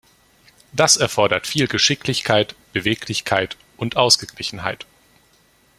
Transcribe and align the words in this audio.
Das 0.73 0.97
erfordert 0.97 1.45
viel 1.45 1.67
Geschicklichkeit, 1.67 2.55
Beweglichkeit 2.73 3.55
und 3.77 3.97
Ausgeglichenheit. 3.97 4.87